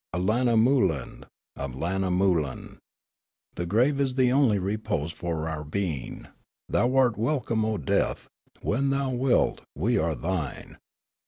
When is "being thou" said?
5.63-6.87